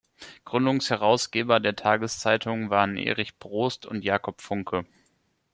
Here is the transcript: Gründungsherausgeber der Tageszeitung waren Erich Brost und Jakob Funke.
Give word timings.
Gründungsherausgeber 0.45 1.59
der 1.59 1.75
Tageszeitung 1.75 2.71
waren 2.71 2.97
Erich 2.97 3.37
Brost 3.37 3.85
und 3.85 4.03
Jakob 4.03 4.41
Funke. 4.41 4.87